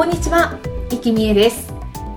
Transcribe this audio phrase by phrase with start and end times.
[0.00, 1.74] こんにちは、いきみえです。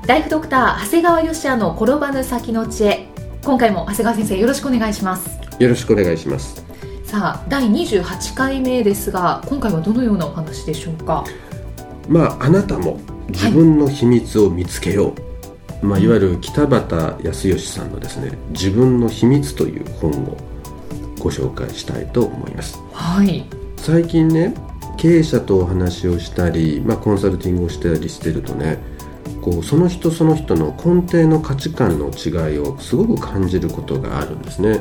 [0.08, 3.10] ライフドクター長谷川芳也の転ばぬ先の知恵。
[3.44, 5.30] 今回も長谷川先生よろしくお願いします。
[5.60, 6.64] よろしくお願いします。
[7.04, 11.26] さあ第28回目ですが今回はどのようなお話でしょうか？
[12.08, 15.14] まああなたも自分の秘密を見つけよ
[15.82, 20.38] う、まあ、いわゆる北畑康義さんのですね「自分の秘密」という本を
[21.20, 22.80] ご紹介したいと思います。
[22.94, 23.44] はい。
[23.76, 24.54] 最近ね
[24.98, 28.80] 経営者とお話をしたり、まあ、コンサルティングをしたりしてるとね
[29.42, 34.80] こうその人その人の根底の価値観の違いをすごく感じることがあるんですね、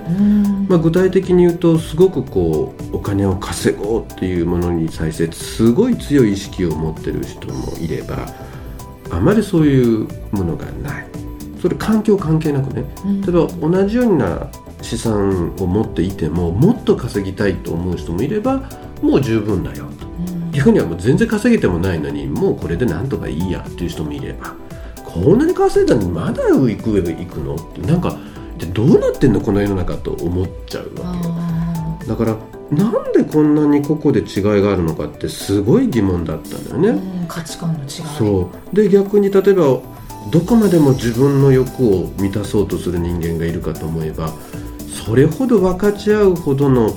[0.68, 8.28] まあ、具体的に言うとすごくこうお金を稼ごうっていうものに対してすごい強い意識を持ってる人もいれば
[9.10, 11.06] あまりそういうものがない。
[11.60, 12.84] それ環境関係なくね。
[13.24, 18.68] 例えば同じような資産を持っていてももっと稼ぎたいと思う人もいれば
[19.02, 19.84] もう十分だよ。
[20.00, 20.06] と
[20.52, 24.54] 逆にはもう全然稼げてもないのにもうこれでなんとかいいやっていう人もいれば
[25.04, 27.56] こんなに稼いだのにまだ行く上行くの？
[27.56, 28.16] ってなんか
[28.58, 32.16] でどうなってんのこの世の中と思っちゃうわけよ。
[32.16, 32.36] だから
[32.70, 37.88] なんでこんなに個々で違いがあるのかってすごい疑問だったんだよね、価値観の違い。
[38.16, 38.76] そう。
[38.76, 39.80] で逆に例えば
[40.30, 44.32] どこまでも自分の欲を満たそうとする人間がいるかと思えば
[45.04, 46.96] それほど分かち合うほどの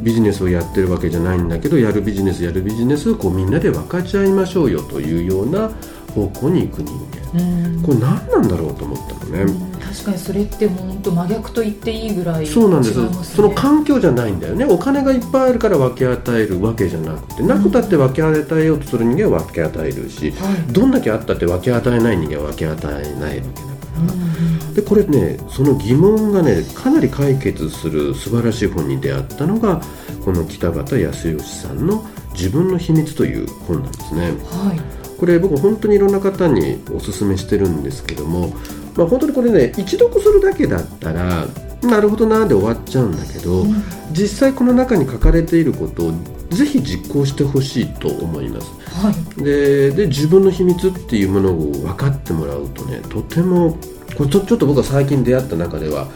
[0.00, 5.70] ビジネスをやってるわけじゃないんだけどやるビジネスやるビジネスをこうみんなで分かち合いましょうよというような
[6.14, 7.82] 方向に行く人間。
[7.82, 9.68] これ何なんだろうと思ったのね。
[9.88, 14.64] 確かにそれって本当真逆と言っていいぐらい、そうなんです、ね、その環境じゃないんだよね。
[14.64, 23.72] お金がいっぱいあるから分け与えるわけじゃなくてなくたって分け与えようとする人間は分け与えるし、はい、どんだけあったって分け与えない人間は分け与えないわけだか
[24.06, 29.82] ら、でこれねその疑問がねかなり解決する素晴らしい本に出会ったのが
[30.24, 34.22] この北畑康義さんの「自分の秘密」という本なんですね。
[34.22, 34.80] はい。
[35.18, 38.54] これ僕本当にいろんな方におすすめしてるんですけども、
[38.94, 41.48] まあ、本当にこれね一読するだけだったら
[41.82, 46.12] なるほどなで終わっちゃうんだけど、うん、実際この中に書かれていることを
[46.50, 53.76] ぜひ実行してほしいと思います、はい、でで自分の秘密っていうものを分かってもらうとねとても
[54.18, 56.08] これちょちょっと僕は最近出会った中では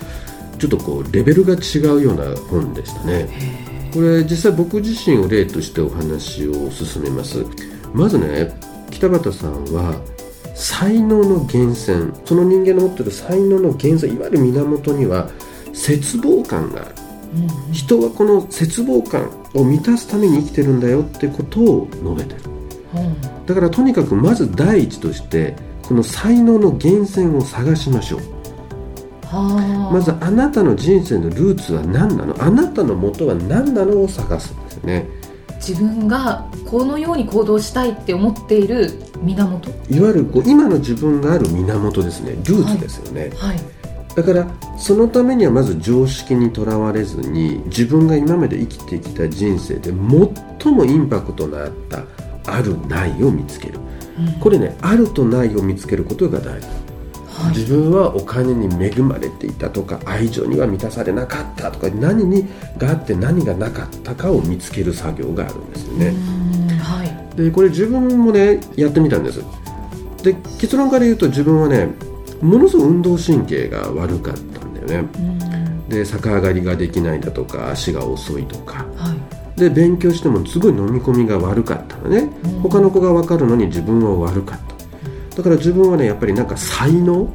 [0.58, 3.28] ちょっとこうレベルが違うような本でしたね。
[3.94, 7.44] これ実際僕自身を例としてお話を進めます。
[7.94, 8.52] まずね
[8.90, 10.00] 北畑さんは
[10.54, 15.30] 才能の源泉その人間の持ってる才能の源泉いわゆる源には
[15.72, 16.94] 絶望感がある、
[17.72, 22.50] 人はこの絶望感を満たすために生きてるんだよってことを述べてる、
[22.94, 28.20] うん、だからとにかくまず第一としてこの才能の源泉を探しましょう。
[29.90, 32.42] まずあなたの人生のルーツは何なの？
[32.42, 35.08] あなたの元は何なのを探すんですよね。
[35.56, 38.90] 自分がこのように行動したいって思っている
[39.22, 39.70] 源。
[39.88, 42.32] いわゆるこう今の自分がある源ですね。
[42.44, 43.60] ルーツですよね、はい、はい、
[44.16, 52.04] だからそのためにはまず常識にとらわれずに自分が今まで生きてきた人生で最もインパクトのあった
[52.44, 53.82] あるないを見つける、うん、
[54.40, 56.68] これねあるとないを見つけることが大事
[57.32, 62.46] はい、自分はお金に恵まれていたとか愛情には満たされなかったとか何に
[62.76, 66.14] があって何がなかったかを見つける作業があるんですよね。
[66.78, 69.42] はい、でこれ自分もねやってみたんです。
[70.22, 71.88] で結論から言うと自分はね
[72.40, 75.08] ものすごく運動神経が悪かったんだよね。
[75.88, 78.86] で逆上がりができないだとか足が遅いとか。
[78.96, 82.30] はいで勉強してもすごい飲み込みが悪かったのね、
[82.62, 84.58] 他の子が分かるのに自分は悪かっ
[85.30, 85.36] た。
[85.36, 87.28] だから自分はねやっぱりなんか才能？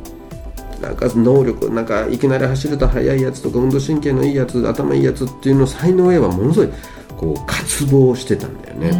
[0.81, 6.75] なんか能力なんかいきなり走ると速いやつとか運動神経のいいやつ頭いいやつっていうの才能へはものすごい
[7.17, 8.91] こう渇望してたんだよね、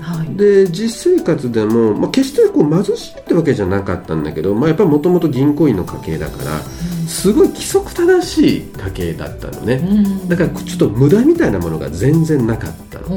[0.00, 6.60] はい、で実生活でも、まあ、決してこう貧しいってわけじゃなかったんだけど、まあ、やっぱりもともと銀行員の家系だから
[7.06, 9.80] すごい規則正しい家系だったのね。
[10.28, 13.16] だからちょっと無駄みたいなものが全然なかったの。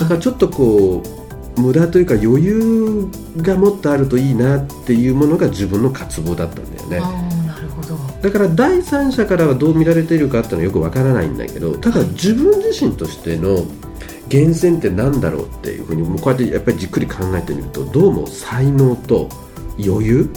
[0.00, 1.02] だからちょっとこ
[1.56, 3.08] う無駄というか余裕
[3.38, 7.00] がもっとあるといいなっていうものが自分の渇望だったんだよね。
[7.46, 7.96] なるほど。
[8.22, 13.66] だから第三者からはどう見られているかっていうのはよくわからないんだけどただ自分自身としての
[14.32, 19.28] 源泉って何だろうっていうふうにもうこうやってやっぱりじっくり考えてみるとどうも才能と
[19.78, 20.30] 余裕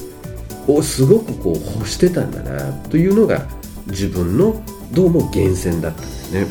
[0.68, 3.48] をすごくこう欲してたんだなというのが
[3.88, 4.62] 自分の
[4.92, 6.46] どうも源泉だったんですね。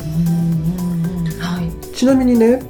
[1.39, 2.61] はい、ちなみにね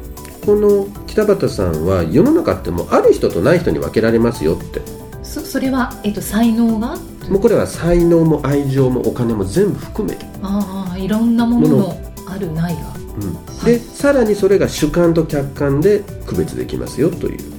[0.46, 4.82] この北畑さんは世の中ってもうある人とない人に分けられますよって。
[5.24, 6.96] そそれは、えっと、才能が？
[7.30, 10.16] もうこれは才能も愛情もお金も全部含め。
[10.16, 11.98] て、ああいろんなものもの。
[12.30, 12.82] あるないが。
[13.18, 17.57] うん、でさらにそれが主観と客観で区別できますよという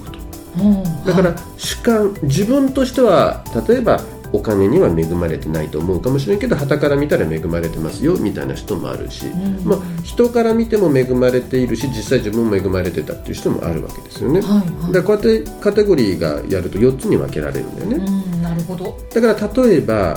[1.05, 3.99] だからはい主観自分としては例えば
[4.31, 9.61] お金には恵まれてないと思うかもしれんけど傍から見たら恵まれてますよみたいな人もあるし、ん。
[9.65, 14.93] まあ、人から見ても恵まれているし実際自分も恵まれてたっていう人もあるわけですよね、はいはい。
[14.93, 18.97] だからこうやってカテゴリーがやると4つに分けられるんだよね、うんなるほど。
[19.13, 20.15] だから例えば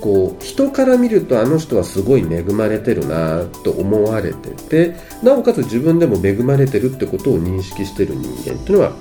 [0.00, 8.92] こう人から見るとあの人はすごい恵まれてるなと思われててなおかつ自分でも恵まれてるってことを認識してる人間っていうのは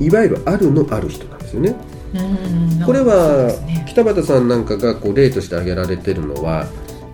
[0.00, 1.76] いわゆるあるのある人なんですよね。
[2.14, 3.52] うんこれは
[3.86, 6.66] 北畑さんなんかがこう例として挙げられてるのは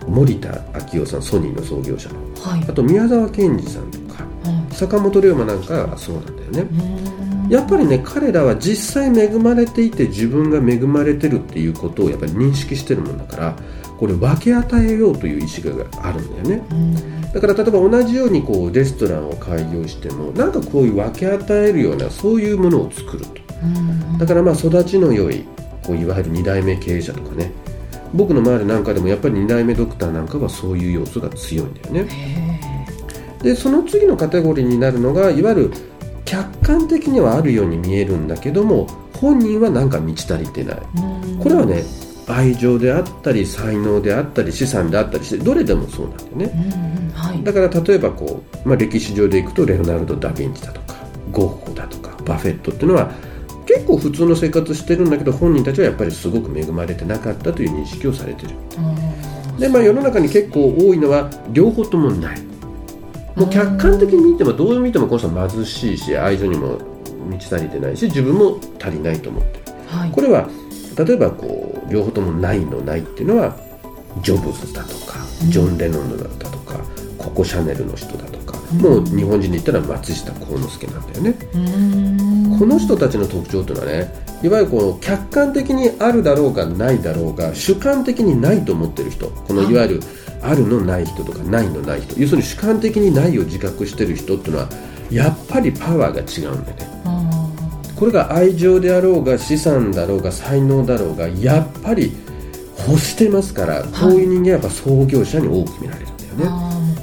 [0.07, 2.15] 森田昭夫さんソニーの創業者の。
[2.41, 2.63] はい。
[2.67, 4.75] あと宮沢賢治さんとかうん。
[4.75, 6.61] 坂本龍馬なんかがそうなんだよね。
[6.61, 7.49] うん。
[7.49, 13.55] やっぱりね彼らは実際恵まれていて自分が恵まれてるっていうことをやっぱり認識してるもんだから
[13.97, 16.67] これ分け与えようという意思があるんだよね。
[16.71, 23.41] うんだから例えば同じようにこうレストランを開業してもなんかこういう分け与えるようなそういうものを作ると。
[23.63, 25.45] うんだからまあ育ちの良い
[25.83, 27.51] こういわゆる2代目経営者とかね。
[28.13, 32.07] 僕の周りなんかでもやっぱり2代目ドクターなんかはそういう要素が強いんだよね。
[32.09, 35.71] へでその次のカテゴリーになるのがいわゆる
[36.25, 40.81] 客観的にはあるように見えるんだけども本人はなんか満ち足りてない。
[41.41, 41.83] これはね
[42.27, 46.45] 愛情であったり才能であったり資産であったりしてどれでもそうなんだよね。
[46.45, 47.43] うんうんはい。
[47.43, 50.95] だから例えばこう、まあ、歴史上でいくとレオナルド・ダ・ヴィンチだとか
[51.31, 53.11] ゴッホだとかバフェットっていうのは
[53.65, 58.55] 結構普通の生活してるんだけど本人たちはやっぱりすごく恵まれてなかったという認識をされてる。
[58.77, 62.41] うんで、まあ、世の中に結構多いのは両方ともない。
[63.35, 66.79] もう客観的に見てもどう見てもこの人は貧しいし愛情にも
[67.29, 70.49] 満ち足りてないし自分も足りないと思ってるはいこれは
[70.97, 73.55] 例えばこう両方ともないのないっていうのは
[74.21, 75.17] ジョブズだとか
[75.49, 76.79] ジョン・レノンだったとか、
[77.17, 81.57] ココ・シャネルの人だとか、もう日本人で言ったら松下幸之助なんだよね、う
[82.55, 82.59] ん。
[82.59, 84.13] この人たちの特徴というのはね
[84.43, 89.99] いわゆるこう客観的にあるだろうがないだろうが主観的にないと思ってる人このいわゆる
[90.41, 94.69] あるのない人とかないのない人要するに主観的にないを自覚してる人っていうのは
[95.11, 96.91] やっぱりパワーが違うんだよね。
[96.91, 96.96] うん
[97.97, 102.15] これが愛情であろうが資産だろうが才能だろうがやっぱり
[102.87, 106.45] 欲してますからこういう人間はやっぱ創業者に多く見られるんだよね、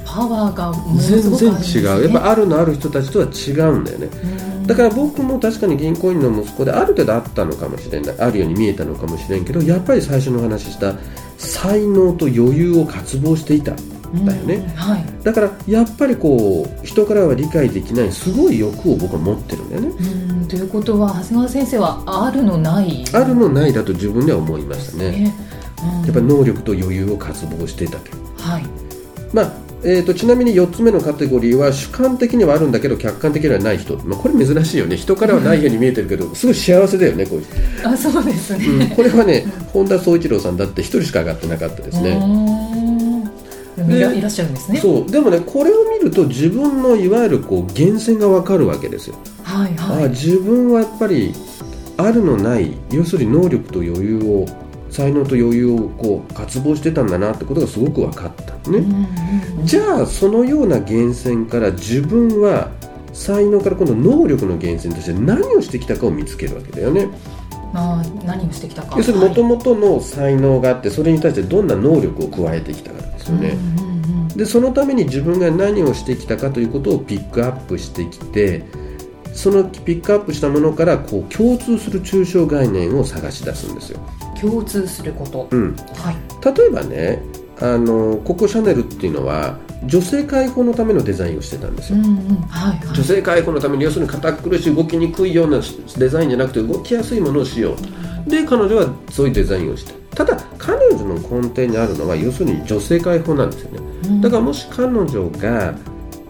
[0.05, 4.07] パワーがものす全然違うやっぱあるのある人たちとは違うんだよね。
[4.07, 4.67] うん。
[4.67, 10.93] だから僕も確かに銀行員の息子である程度あったのかもしれないあるように見えたのかもしれんけどやっぱり最初のお話しした
[11.37, 14.67] 才能と余裕を渇望していたんだよね、うん。
[14.69, 15.05] はい。
[15.23, 19.87] だからやっぱりこう人からは理解できないすごい欲を僕は持ってるんだよね。
[19.89, 20.24] うん
[20.55, 23.03] ということは長谷川先生はあるのない？
[23.13, 25.11] あるのないだと自分では思いましたね。
[25.11, 25.35] ね。
[25.99, 26.05] うん。
[26.05, 28.65] やっぱり能力と余裕を渇望していたとはい。
[29.33, 29.51] まあ
[29.83, 34.95] えー、とちなみに4つ目のカテゴリーは主観的にはあるんだけど客観的にはない人、まあ、これ珍しいよね。
[34.95, 37.45] 人からはないように見えてるけど すごい幸せだよねこういう
[37.83, 38.95] あそうですね、うん。
[38.95, 42.17] これはね本田宗一郎さんだって1人しか上がってなかったですうね
[43.77, 44.79] いらでいらっしゃるんですね。
[44.79, 45.11] そう。
[45.11, 50.05] でもねこれを見ると自分のいわゆるこう源泉が分かるわけですよ、はいはい。
[50.05, 51.33] あ自分はやっぱり
[51.97, 54.45] あるのない要するに能力と余裕を
[54.89, 58.53] 才能と余裕をこう渇望してたんだなってことがすごく分かった。
[58.71, 62.69] のね、うんうんじゃあそのような源泉から自分は
[63.13, 67.07] 才能から今度能力の源泉として何をしてきたかを見つけるわけだよね。
[67.07, 67.13] ま
[67.73, 68.95] あ何をしてきたか。
[68.97, 74.27] 要するにもともとの才能があってそれに対してどんな能力を加えてきたかですよね、うんうんうん。
[74.29, 78.63] でそのために自分が何をしてきたかということをピックアップしてきて
[79.33, 83.99] そのピックアップしたものからこう共通する抽象概念を探し出すんですよ、
[84.39, 85.49] 共通すること。
[85.51, 86.15] うん、はい。
[86.55, 87.21] 例えばね
[87.59, 92.35] あのココ・シャネルっていうのは女性解放のためのデザインをしてたんですよ、うんうん。
[92.47, 92.95] はいはい。
[92.95, 95.59] 女性解放のために要するに堅苦しい動きにくいような
[95.97, 97.75] デザインじゃなくて動きやすいものをしよ
[98.27, 98.29] う。
[98.29, 100.25] で彼女はそういうデザインをしてた。
[100.25, 103.79] だ彼女の根底にあるのは要するに女性解放なんですよね。
[104.05, 104.21] うん。
[104.21, 105.75] だからもし彼女が、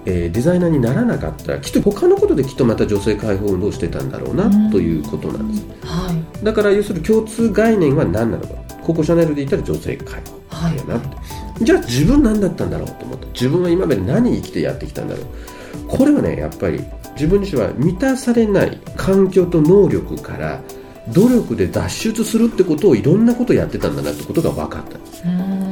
[0.06, 4.70] えーデザイナーにならなかったらきっと他のことできっとまた女性解放運動をしてたんだろうなうん。
[4.72, 5.66] ということなんです。
[5.86, 6.44] はい。
[6.44, 8.66] だから要するに共通概念は何なのか。
[8.84, 10.46] ココシャネルで言ったら女性介護
[10.78, 11.18] やなって、
[11.62, 15.26] じゃあ自分何だったんだろうと思って自分は今まで何生きてやってきたんだろう。
[15.88, 16.84] これはねやっぱり
[17.14, 20.62] 自分自身は満たされない環境と能力から
[21.10, 24.98] 努力で脱出するってことをいろんなことやってたんだなってことが分かった。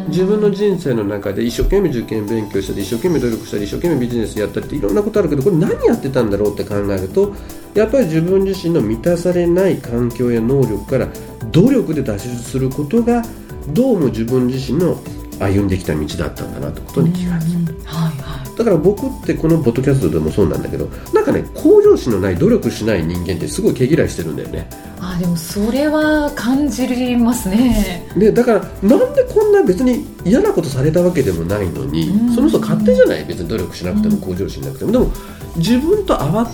[0.09, 7.33] 自分の人生の中で一生懸命受験勉強したり一生懸命努力したり一生懸命ビジネスやったりっていろんなことあるけどこれ何やってたんだろうって考えると
[7.73, 11.07] やっぱり自分自身の満たされない環境や能力から
[11.51, 13.23] 努力で脱出することが
[13.69, 14.99] どうも自分自身の
[15.43, 24.69] 歩んできた道だったんだなってことに気がついた、はいはい、だから僕ってこのポッドキャストでもそうなんだけどなんかね向上心のない努力しない人間ってすごい毛嫌いしてるんだよね。
[24.99, 28.09] あでもそれは感じますね。
[28.17, 33.25] でだからなんでこんな別に嫌なことされたわけでもないのにその人勝手じゃない？
[33.25, 34.91] 別に努力しなくても向上心なくても。
[34.91, 35.11] でも
[35.57, 36.53] 自分と合わない。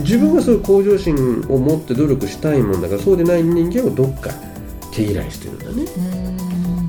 [0.00, 4.30] 自分がそういう向上心を持って努力したいもんだからそうでない人間をどっか
[4.90, 5.84] 毛嫌いしてるんだね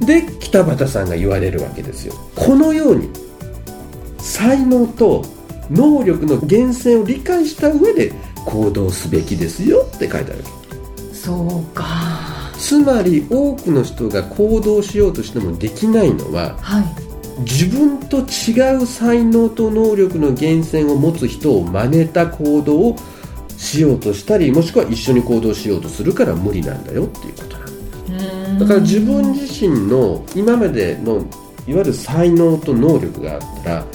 [0.01, 2.13] で北畑さんが言われるわけですよ。
[2.35, 3.09] このように
[4.17, 5.23] 才能と
[5.69, 8.13] 能力の源泉を理解した上で
[8.45, 10.43] 行動すべきですよって書いてある
[11.13, 11.83] そうか。
[12.57, 16.85] つまり多くの人が行動しようとしてもできないのは、はい、
[17.41, 22.95] 自分と違う才能と能力の源泉を持つ人を真似た行動を
[23.57, 27.57] しようとしたりもしくは一緒に行動しようとするから無理なんだよっていうこと。
[27.57, 27.62] なん
[28.59, 31.25] だから自分自身の今までの
[31.67, 33.85] いわゆる才能と能力があったら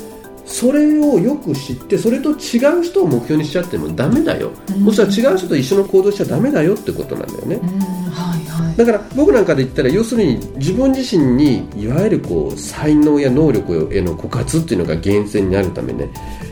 [0.48, 7.68] それをよく知ってそれと違う人を目標にしちゃってもダメだよ、うん、もしくは違う人と一緒の行動しちゃダメだよってことなんだよね、うん。
[8.10, 16.08] はいはい、だから僕なんかで言ったら要するに自分自身にいわゆるこう才能や能力への枯渇っていうのが源泉になるためね。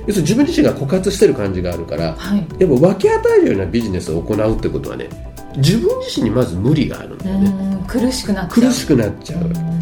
[0.06, 5.08] 要するに自分自身が枯渇してる感じがあるから、はい、やっぱ分け与えるようなビジネスを行うってことはね
[5.56, 7.84] 自分自身にまず無理があるんだよね。
[7.86, 8.68] 苦しくなっちゃう。
[8.68, 9.76] 苦しくなっちゃう。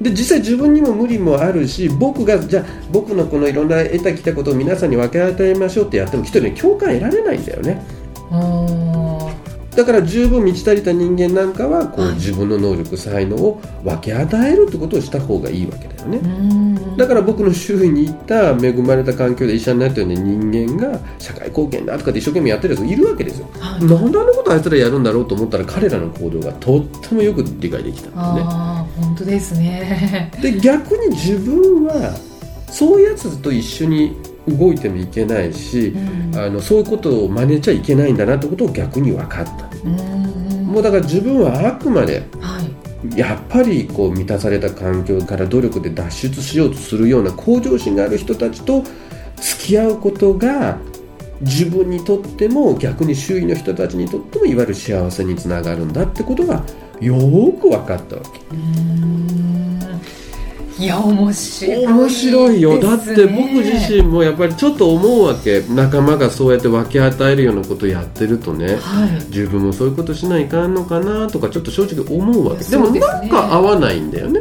[0.00, 7.84] で実際自分にも無理もあるし僕がじゃあ僕のこのいろんな得たきたことを皆さんに分け与えましょうってやっても一人に共感得られないんだよね
[9.74, 16.60] だから十分満ち足りた人間なんかはこう自分の能力才能を分け与えるってことをした方がいいわけだよね。
[16.96, 28.50] だから僕の周囲にいた恵まれた環境で医者になったような人間が社会貢献だとかって一生懸命やってる人いるわけですよ、はい、なんであんなことあいつらやるんだろうと思ったら彼らの行動がとってもよく理解できたんですね
[29.00, 30.30] 本当ですね。
[30.42, 32.14] で逆に自分は
[32.68, 34.16] そういうやつと一緒に
[34.48, 42.60] 動いてもいけないし、うん、あのそういうことを真似ちゃいけないんだなってことを逆に分かった、うん、もうだから自分はあくまで、は
[43.14, 48.82] い、やっぱりこう満たされた環境から努力で脱出しようとするような向上心がある人たちと
[49.36, 50.78] 付き合うことが
[51.40, 56.62] 自分にとっても逆に周囲の人たちにとってもいわゆる幸せにつながるんだってことが
[57.00, 57.16] よ
[57.52, 58.40] く分かったわけ。
[60.80, 62.80] いや面白い、ね、面白いよ。
[62.80, 65.62] だって僕自身もやっぱりちょっと思うわけ。
[65.68, 72.64] 仲間がそうやって分け与えるようなことやってるとね、はい、自分もそういうことしないかんのかなとかちょっと正直思うわけ。
[72.64, 74.40] で,、もなんか合わないんだよね、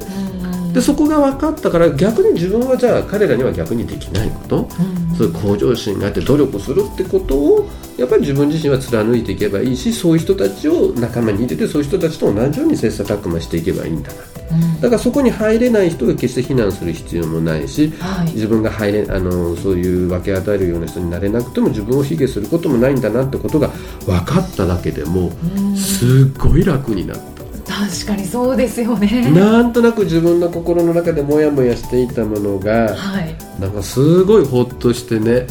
[0.73, 4.69] でそこが分かったから逆に自分はじゃあ彼らには逆にできないこと、
[5.17, 14.38] そういう向上心があって努力するってことをやっぱり自分自身は貫いていけばいいしそういう人たちを仲間に入れてそういう人たちと同じように切磋琢磨していけばいいんだな、うん、
[14.81, 23.69] だからそこに入れない人が決して非難する必要もないし、はい、自分が入れあのそういう分け与えるような人になれなくても自分を卑下することもないんだなってことが
[24.05, 27.39] 分かっただけでも、うん、すっごい楽になった。
[27.69, 29.31] 確かにそうですよね。
[29.31, 35.45] なんとなく自分の心の中でモヤモヤしていたものが、はい、なんかすごいほっとしてね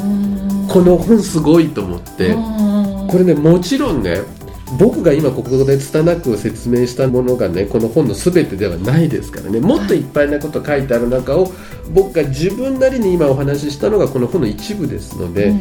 [0.68, 2.34] この本すごいと思って
[3.08, 4.18] これねもちろんね
[4.76, 9.60] 僕が今ここで拙く説明したものがねこの本の全てではないですからね。
[9.60, 11.50] もっといっぱいなこと書いてある中を
[11.92, 15.54] 僕が自分なりに今お話ししたのがこの本の一部ですので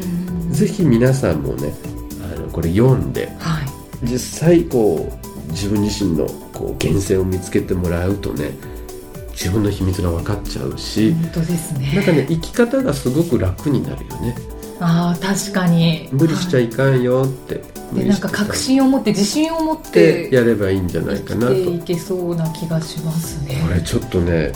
[0.49, 1.73] ぜひ皆さんもね
[2.21, 3.67] あのこれ読んで、はい、
[4.03, 5.09] 実際こ
[5.47, 8.51] う自分自身のこう源泉を見つけてもらうとね
[9.31, 11.93] 自分の秘密が分かっちゃうし本当ですね。
[11.95, 14.35] なんかね生き方がすごく楽になるよね
[14.79, 16.09] ああ確かに。
[16.11, 17.61] 無理しちゃいかんよって、
[17.93, 21.53] でなんか確信を持って自信を持ってやればいいんじゃないかなと。
[21.53, 23.61] いけそうな気がしますね。
[23.67, 24.51] これちょっとね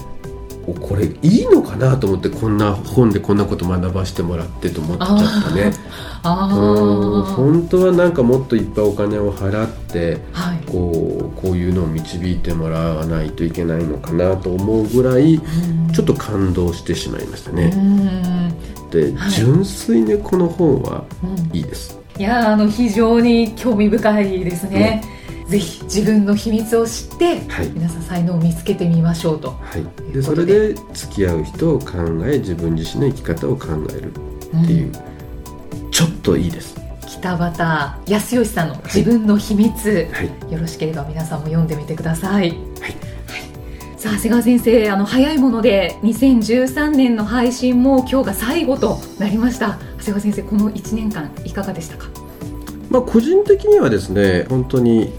[0.79, 5.71] これいいのかなと思ってこんな本でこんなこと学ばせてもらってと思っちゃったね。
[6.23, 15.41] あうん本当はなんかもっといっぱいお金を払って、はい、こうこういうのを導いてもらわないといけないのかなと思うぐらい
[15.91, 17.71] ちょっと感動してしまいましたね
[19.29, 21.05] 純粋にこの本は
[21.53, 25.01] いいです、いやあの非常に興味深いですね、
[25.51, 27.69] ぜひ自分の秘密を知って、はい。
[27.73, 29.51] 皆さん才能を見つけてみましょうと。
[29.51, 30.21] はい、で。
[30.21, 34.91] それでで付き合う人を考え自分自身の生き方を考えるっていう、
[35.91, 36.79] ちょっといいです。
[37.05, 40.53] 北畑康義さんの自分の秘密、はい。
[40.53, 42.49] よろしければ皆さんも読んでみてください。
[42.49, 42.55] はい
[44.01, 49.77] さあ長谷川先生あの早いもので2013年の配信も今日が最後となりました。
[49.99, 52.07] 長谷川先生この1年間いかがでしたか？
[52.89, 55.13] まあ個人的にはですね本当に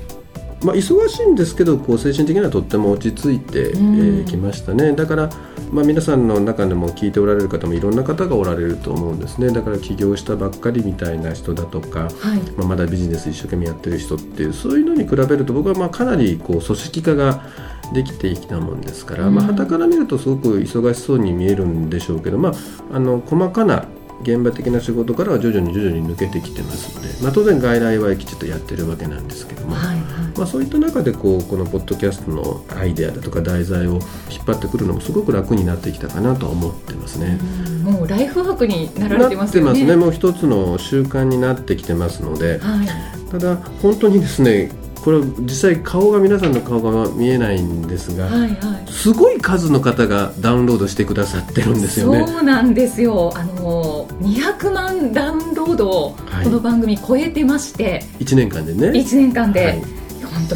[0.64, 4.94] まあ、忙しいんですけどこう精神的にはとっても落ち着いてえーきましたね。
[4.94, 5.30] だから、
[5.70, 9.52] まあ、皆さんの中でも聞いておられる方もいろんな方がおられると思うんですね。
[9.52, 12.10] だから起業したばっかりみたいな人だとか、はい。
[12.56, 17.44] まあ、まだビジネス一生懸命やってる人っていうそういうのに比べると僕はまあかなりこう組織化が
[17.92, 22.52] できてきたもんですから、うんまあ傍から見るとすごく忙しそうに見えるんでしょうけど、まあ、
[22.96, 23.87] あの細かな
[24.22, 30.02] 現場的な仕事からは徐々に徐々に抜けてきてますので、まあ、当然外来はきちっとやってるわけなんですけども、はいはい
[30.38, 34.00] まあ、そういった中でこうこのポッドキャストのアイデアだとか題材を引っ
[34.46, 37.38] 張ってくるのもすごく楽になってきたかなとは思ってますね。
[37.66, 39.70] うんもうライフワークになられてますよね。
[39.70, 42.88] なってますねもう一つの習慣になってきてますのではい。
[43.30, 44.70] ただ本当にですね
[45.04, 48.92] これ実際顔が皆さんの顔が見えないんですが、はいはい。
[48.92, 52.25] すごい数の方がダウンロードしてくださってるんですよね。
[52.26, 53.32] そうなんですよ。
[53.37, 58.88] あの200万ダウンロードをはいこの番組超えてまして、1年間でね。
[58.90, 59.82] 1年間で、はい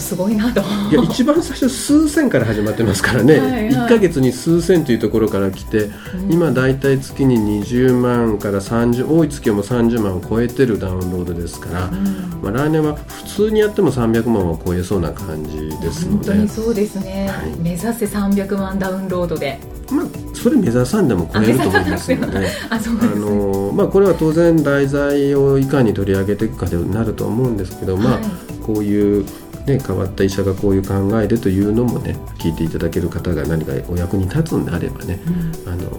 [0.00, 0.60] すごいなと。
[0.60, 3.70] いや一番最初数千から始まってますからね、はいはい。
[3.70, 5.84] 1ヶ月に数千というところから来て、
[6.14, 6.32] うん。
[6.32, 12.40] 今だいたい月に20万から30多い月はもう30万を超えてるダウンロードですから、うん。
[12.42, 17.56] まあ、来年は普通にやっても300万は超えそうな感じですの本当にで、そうですね、はい。
[17.60, 19.58] 目指せ300万ダウンロードで。
[19.90, 22.48] まあ、それ目指さんでも超えると思いますので。
[22.70, 28.22] ああのまあ、これは当然題材をいかに取り上げていくかでなると思うんですけど、まあはい、
[28.62, 29.24] こういう、
[29.66, 35.30] ね、変わった医者がこういう考えでというのもね聞いていただける方が何かお役に立つんであればね、う
[35.68, 35.72] ん。
[35.72, 35.90] あの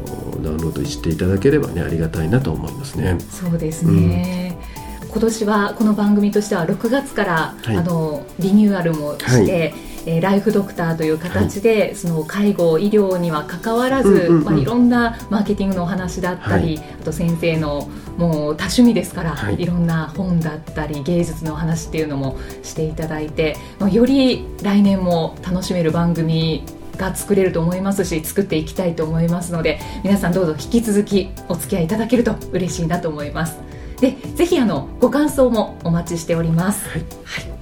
[0.41, 3.17] ダウンロードしていただければねありがたいなと思いますね。
[3.29, 4.57] そうですね、
[5.09, 7.75] 今年はこの番組としては6月から、はい。
[7.75, 9.73] あのリニューアルもして、
[10.07, 14.43] えーライフドクターという形で、その介護医療には関わらず、うんうんうん。
[14.45, 19.61] まあ、いろんなマーケティングのお話だったり、はあと先生のもう多趣味ですから、はい。
[19.61, 26.63] い、ろんな本だったり芸術のお話っていうのもしていただいて、まあ、より来年も楽しめる番組
[26.95, 33.59] が作れると思いますし作っていきたいと思いますので皆さんどうぞ引き続きお付き合いいただけると嬉しいなと思います。
[34.01, 37.56] でぜひあのご感想もお待ちしております、はい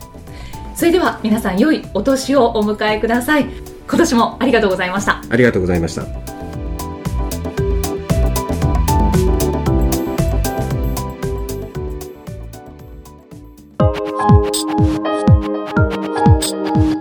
[0.76, 3.46] それでは皆さん良いお年をお迎えください。
[3.88, 5.22] 今年もありがとうございました。
[5.30, 6.04] ありがとうございました。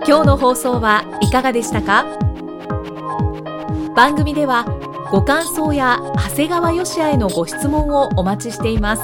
[0.07, 2.05] 今日の放送はいかがでしたか？
[3.95, 4.65] 番組では
[5.11, 9.03] ご感想や長谷川よしあへのご質問をお待ちしています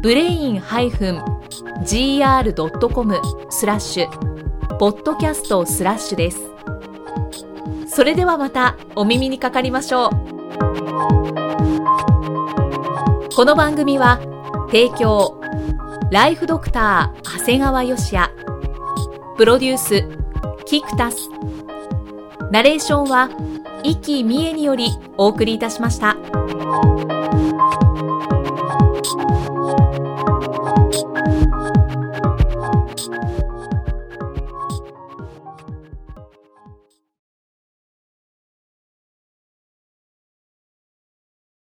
[0.00, 0.60] ブレイン
[1.82, 6.38] -gr.com スラッシュポッドキャストスラッシュです。
[7.88, 10.10] それではまたお耳にかかりましょう。
[13.34, 14.20] この番組は
[14.70, 15.40] 提供
[16.10, 18.30] ライフドクター長谷川よし也。
[19.36, 20.08] プロデュース
[20.66, 21.30] キクタス。
[22.50, 23.30] ナレーションは
[23.82, 26.16] 生きみえによりお送りいたしました。